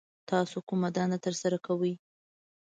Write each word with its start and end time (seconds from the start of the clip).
تاسو 0.29 0.57
کومه 0.67 0.89
دنده 0.95 1.17
ترسره 1.25 1.57
کوي 1.65 1.93